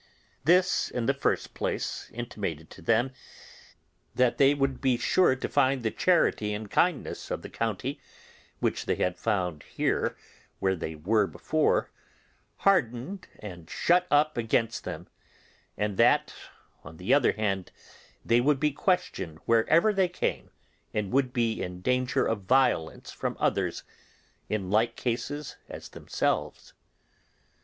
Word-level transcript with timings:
This 0.45 0.89
in 0.89 1.05
the 1.05 1.13
first 1.13 1.53
place 1.53 2.09
intimated 2.11 2.71
to 2.71 2.81
them, 2.81 3.11
that 4.15 4.39
they 4.39 4.55
would 4.55 4.81
be 4.81 4.97
sure 4.97 5.35
to 5.35 5.47
find 5.47 5.83
the 5.83 5.91
charity 5.91 6.55
and 6.55 6.71
kindness 6.71 7.29
of 7.29 7.43
the 7.43 7.51
county, 7.51 7.99
which 8.61 8.85
they 8.87 8.95
had 8.95 9.19
found 9.19 9.61
here 9.61 10.17
where 10.57 10.75
they 10.75 10.95
were 10.95 11.27
before, 11.27 11.91
hardened 12.65 13.27
and 13.37 13.69
shut 13.69 14.07
up 14.09 14.37
against 14.37 14.85
them; 14.85 15.05
and 15.77 15.97
that, 15.97 16.33
on 16.83 16.97
the 16.97 17.13
other 17.13 17.33
hand, 17.33 17.71
they 18.25 18.41
would 18.41 18.59
be 18.59 18.71
questioned 18.71 19.37
wherever 19.45 19.93
they 19.93 20.09
came, 20.09 20.49
and 20.95 21.11
would 21.11 21.31
be 21.31 21.61
in 21.61 21.79
danger 21.81 22.25
of 22.25 22.45
violence 22.45 23.11
from 23.11 23.37
others 23.39 23.83
in 24.49 24.71
like 24.71 24.95
cases 24.95 25.57
as 25.69 25.89
themselves. 25.89 26.73